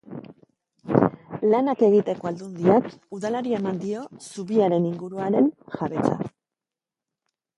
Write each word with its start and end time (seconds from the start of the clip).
Lanak 1.49 1.83
egiteko 1.87 2.29
Aldundiak 2.29 2.87
Udalari 3.17 3.53
eman 3.59 3.77
dio 3.83 4.07
zubiaren 4.29 4.87
inguruaren 4.93 5.51
jabetza. 5.75 6.17